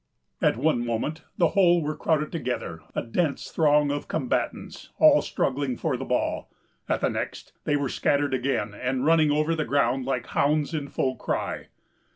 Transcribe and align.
At 0.41 0.57
one 0.57 0.83
moment 0.83 1.25
the 1.37 1.49
whole 1.49 1.79
were 1.83 1.95
crowded 1.95 2.31
together, 2.31 2.79
a 2.95 3.03
dense 3.03 3.51
throng 3.51 3.91
of 3.91 4.07
combatants, 4.07 4.89
all 4.97 5.21
struggling 5.21 5.77
for 5.77 5.95
the 5.95 6.03
ball; 6.05 6.49
at 6.89 7.01
the 7.01 7.07
next, 7.11 7.53
they 7.65 7.75
were 7.75 7.87
scattered 7.87 8.33
again, 8.33 8.73
and 8.73 9.05
running 9.05 9.29
over 9.29 9.53
the 9.53 9.63
ground 9.63 10.05
like 10.07 10.25
hounds 10.25 10.73
in 10.73 10.87
full 10.87 11.17
cry. 11.17 11.67